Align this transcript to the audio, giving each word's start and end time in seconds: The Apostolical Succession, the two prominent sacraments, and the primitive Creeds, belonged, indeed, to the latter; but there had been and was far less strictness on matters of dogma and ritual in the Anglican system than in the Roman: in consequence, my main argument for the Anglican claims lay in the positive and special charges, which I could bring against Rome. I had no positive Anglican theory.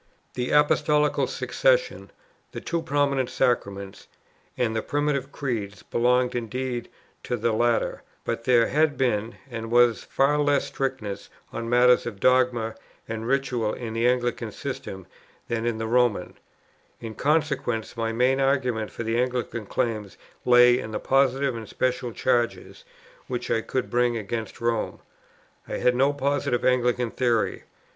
The 0.33 0.49
Apostolical 0.51 1.27
Succession, 1.27 2.09
the 2.53 2.59
two 2.59 2.81
prominent 2.81 3.29
sacraments, 3.29 4.07
and 4.57 4.75
the 4.75 4.81
primitive 4.81 5.31
Creeds, 5.31 5.83
belonged, 5.83 6.33
indeed, 6.33 6.89
to 7.21 7.37
the 7.37 7.51
latter; 7.53 8.01
but 8.25 8.45
there 8.45 8.69
had 8.69 8.97
been 8.97 9.35
and 9.51 9.69
was 9.69 10.03
far 10.03 10.39
less 10.39 10.65
strictness 10.65 11.29
on 11.53 11.69
matters 11.69 12.07
of 12.07 12.19
dogma 12.19 12.73
and 13.07 13.27
ritual 13.27 13.73
in 13.73 13.93
the 13.93 14.07
Anglican 14.07 14.51
system 14.51 15.05
than 15.47 15.67
in 15.67 15.77
the 15.77 15.85
Roman: 15.85 16.33
in 16.99 17.13
consequence, 17.13 17.95
my 17.95 18.11
main 18.11 18.39
argument 18.39 18.89
for 18.89 19.03
the 19.03 19.19
Anglican 19.21 19.67
claims 19.67 20.17
lay 20.45 20.79
in 20.79 20.89
the 20.89 20.99
positive 20.99 21.55
and 21.55 21.69
special 21.69 22.11
charges, 22.11 22.85
which 23.27 23.51
I 23.51 23.61
could 23.61 23.91
bring 23.91 24.17
against 24.17 24.61
Rome. 24.61 24.97
I 25.67 25.73
had 25.77 25.95
no 25.95 26.11
positive 26.11 26.65
Anglican 26.65 27.11
theory. 27.11 27.65